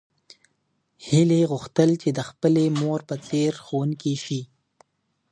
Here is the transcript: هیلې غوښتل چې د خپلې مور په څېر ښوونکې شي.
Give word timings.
هیلې 1.07 1.41
غوښتل 1.51 1.89
چې 2.01 2.09
د 2.17 2.19
خپلې 2.29 2.65
مور 2.79 2.99
په 3.09 3.15
څېر 3.27 3.51
ښوونکې 3.65 4.15
شي. 4.23 4.41